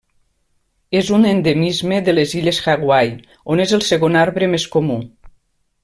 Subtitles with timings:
[1.01, 3.13] És un endemisme de les illes Hawaii,
[3.55, 4.99] on és el segon arbre més comú.